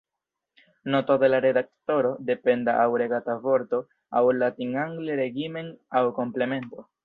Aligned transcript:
Noto 0.83 1.17
de 1.23 1.29
la 1.33 1.41
redaktoro: 1.45 2.13
Dependa 2.31 2.75
aŭ 2.85 2.87
regata 3.03 3.37
vorto 3.45 3.83
aŭ 4.23 4.27
latin-angle 4.41 5.23
regimen 5.23 5.73
aŭ 6.01 6.07
komplemento. 6.21 6.87